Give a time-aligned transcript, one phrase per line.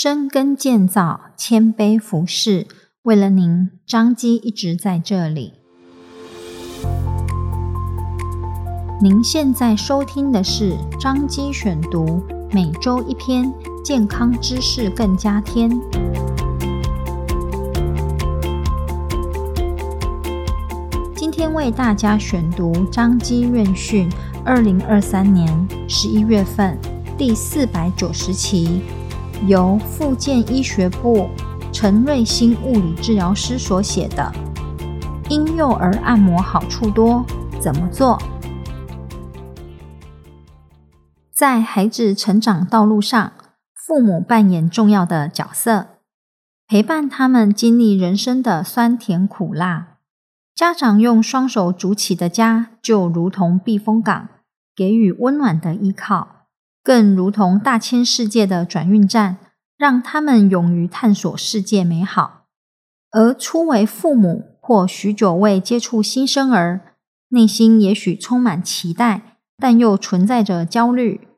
[0.00, 2.68] 深耕建造，谦卑服侍。
[3.02, 5.54] 为了您，张基一直在这里。
[9.02, 12.22] 您现在收听的是张基选读，
[12.52, 13.52] 每周一篇
[13.84, 15.68] 健康知识，更加添。
[21.16, 24.08] 今天为大家选读张基院讯
[24.44, 26.78] 二零二三年十一月份
[27.16, 28.80] 第四百九十期。
[29.46, 31.28] 由复健医学部
[31.72, 34.32] 陈瑞兴物理治疗师所写的
[35.30, 37.24] 《婴幼儿按摩好处多，
[37.60, 38.18] 怎么做？》
[41.32, 43.32] 在孩子成长道路上，
[43.74, 45.86] 父母扮演重要的角色，
[46.66, 49.98] 陪伴他们经历人生的酸甜苦辣。
[50.54, 54.28] 家长用双手筑起的家，就如同避风港，
[54.74, 56.37] 给予温暖的依靠。
[56.88, 59.36] 更如同大千世界的转运站，
[59.76, 62.46] 让他们勇于探索世界美好。
[63.10, 66.94] 而初为父母或许久未接触新生儿，
[67.28, 71.28] 内心也许充满期待，但又存在着焦虑。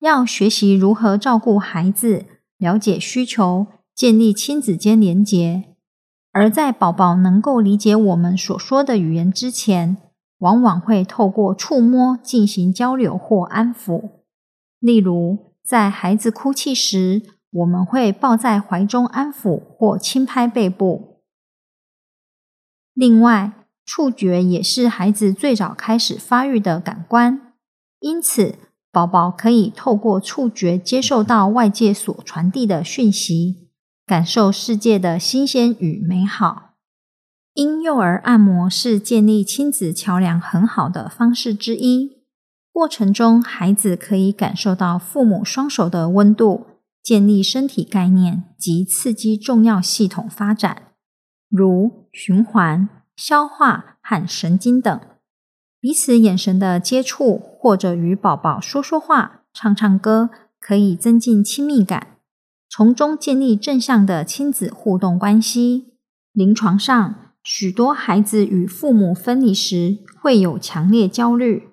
[0.00, 2.26] 要学习如何照顾孩子，
[2.58, 5.64] 了解需求，建立亲子间连结。
[6.32, 9.96] 而在宝宝能够理解我们所说的语言之前，
[10.40, 14.17] 往往会透过触摸进行交流或安抚。
[14.78, 21.22] 例如，在孩子哭泣时，我们会抱在怀中安抚或轻拍背部。
[22.94, 23.52] 另外，
[23.84, 27.54] 触觉也是孩子最早开始发育的感官，
[28.00, 28.56] 因此，
[28.92, 33.68] 宝宝可以透过触觉接受到外界所传递的讯息，
[34.06, 36.74] 感受世界的新鲜与美好。
[37.54, 42.17] 婴幼儿按摩是建立亲子桥梁很好的方式之一。
[42.78, 46.64] 过程中，孩子可以感受到父母双手的温度，
[47.02, 50.92] 建立身体概念及刺激重要系统发展，
[51.50, 55.00] 如循环、消化和神经等。
[55.80, 62.18] 彼此眼神的接触，或者与宝宝说说话、唱唱歌，可以增进亲密感，
[62.70, 65.94] 从中建立正向的亲子互动关系。
[66.32, 71.67] 临床上，许多孩子与父母分离时会有强烈焦虑。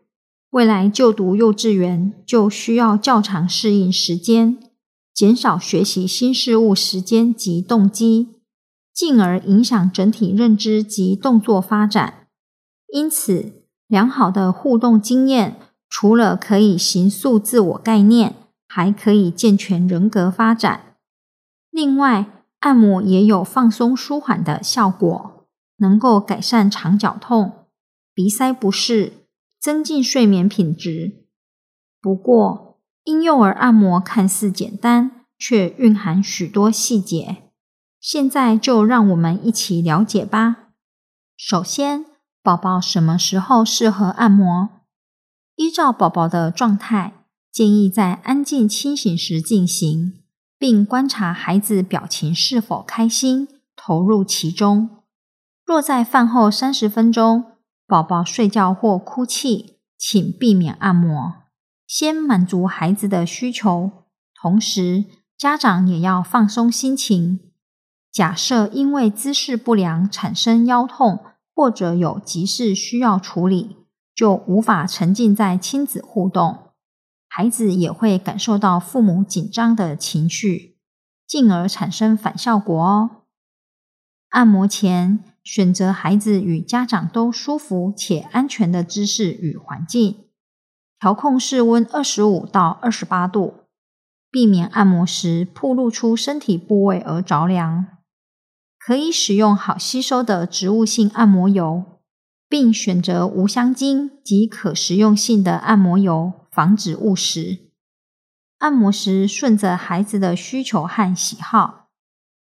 [0.55, 4.57] 未来就读幼稚园就需要较长适应时间，
[5.13, 8.39] 减少学习新事物时间及动机，
[8.93, 12.29] 进而影响整体认知及动作发展。
[12.87, 15.57] 因此，良好的互动经验
[15.89, 18.35] 除了可以形塑自我概念，
[18.65, 20.95] 还可以健全人格发展。
[21.69, 22.27] 另外，
[22.59, 25.45] 按摩也有放松舒缓的效果，
[25.79, 27.65] 能够改善肠绞痛、
[28.13, 29.24] 鼻塞不适。
[29.65, 31.25] 增进睡眠品质。
[31.99, 37.49] 不过，婴幼儿按摩看似简单，却蕴含许多细节。
[37.99, 40.67] 现在就让我们一起了解吧。
[41.35, 42.05] 首先，
[42.43, 44.69] 宝宝什么时候适合按摩？
[45.55, 50.19] 依照宝宝的状态，建议在安静清醒时进行，
[50.59, 55.01] 并观察孩子表情是否开心，投入其中。
[55.65, 57.54] 若在饭后三十分钟，
[57.87, 61.43] 宝宝睡觉或哭泣，请避免按摩，
[61.85, 63.91] 先满足孩子的需求。
[64.33, 65.05] 同时，
[65.37, 67.51] 家长也要放松心情。
[68.11, 71.23] 假设因为姿势不良产生腰痛，
[71.53, 73.77] 或者有急事需要处理，
[74.15, 76.71] 就无法沉浸在亲子互动，
[77.27, 80.77] 孩子也会感受到父母紧张的情绪，
[81.27, 83.09] 进而产生反效果哦。
[84.29, 90.25] 按摩前，选择孩子与家长都舒服且安全的姿势与环境，
[90.99, 93.65] 调控室温二十五到二十八度，
[94.31, 97.85] 避免按摩时暴露出身体部位而着凉。
[98.79, 102.01] 可以使用好吸收的植物性按摩油，
[102.49, 107.69] 并选择无香精及可食用性的按摩油，防止误食。
[108.57, 111.89] 按摩时顺着孩子的需求和喜好，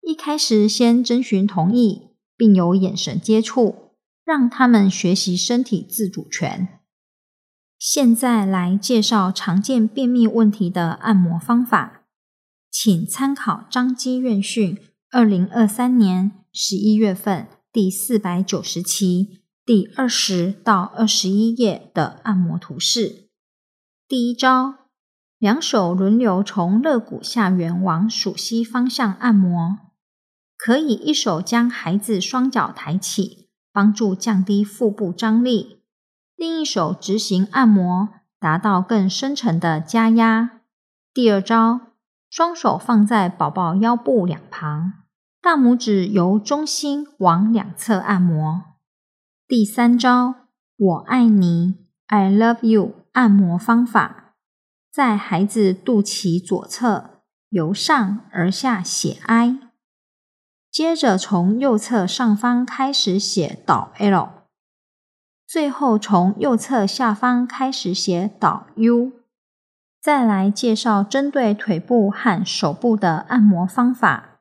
[0.02, 2.07] 一开始先征询同意。
[2.38, 3.94] 并有眼神接触，
[4.24, 6.80] 让他们学习身体自主权。
[7.80, 12.04] 现在来介绍常见便秘问题的按摩方法，
[12.72, 14.78] 请参考张基院训
[15.12, 23.30] 二零二三年十一月份第四百九十期第二十到二十一页的按摩图示。
[24.08, 24.74] 第一招，
[25.38, 29.87] 两手轮流从肋骨下缘往鼠蹊方向按摩。
[30.58, 35.82] 可以一手将孩子双脚抬起，帮助降低腹部张力；
[36.36, 38.10] 另一手执行按摩，
[38.40, 40.62] 达到更深层的加压。
[41.14, 41.82] 第二招，
[42.30, 44.94] 双手放在宝宝腰部两旁，
[45.42, 48.64] 大拇指由中心往两侧按摩。
[49.48, 50.36] 第三招，
[50.76, 51.76] 我爱你
[52.08, 54.34] ，I love you，按摩方法，
[54.92, 59.60] 在孩子肚脐左侧由上而下写 I，
[60.78, 64.44] 接着从右侧上方开始写导 L。
[65.48, 69.14] 最后从右侧下方开始写导 U，
[70.00, 74.40] 再来介绍针对腿部和手部的按摩方法。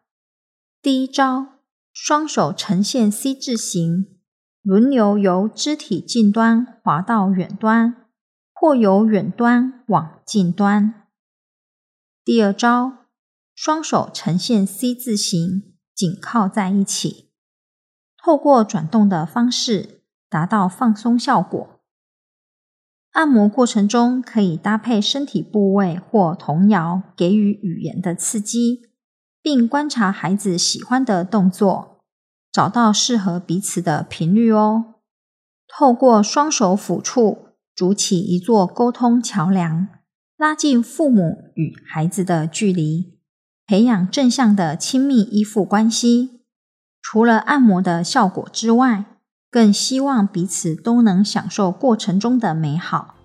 [0.83, 1.47] 第一招，
[1.91, 4.19] 双手呈现 C 字形，
[4.61, 8.05] 轮流由肢体近端滑到远端，
[8.53, 11.07] 或由远端往近端。
[12.23, 13.07] 第二招，
[13.55, 17.31] 双手呈现 C 字形，紧靠在一起，
[18.23, 19.95] 透过转动的方式。
[20.29, 21.81] 达到放松效果。
[23.13, 28.91] 按摩过程中可以搭配身体部位或童谣，给予语言的刺激，
[29.41, 32.05] 并观察孩子喜欢的动作，
[32.53, 34.97] 找到适合彼此的频率哦。
[35.69, 39.89] 透过双手抚触，筑起一座沟通桥梁，
[40.37, 43.16] 拉近父母与孩子的距离，
[43.69, 46.43] 培养正向的亲密依附关系。
[47.03, 49.07] 除了按摩的效果之外，
[49.51, 53.17] 更希望彼此都能享受过程中的美好。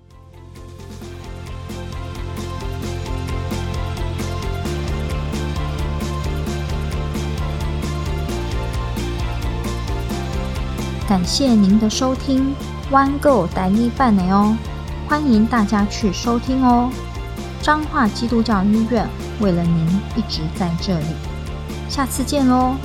[11.08, 12.56] 感谢您的收听
[12.90, 14.58] ，One Go 待你办的哦，
[15.08, 16.90] 欢迎大家去收听哦。
[17.62, 19.08] 彰化基督教医院
[19.42, 21.06] 为了您一直在这里，
[21.90, 22.76] 下次见喽。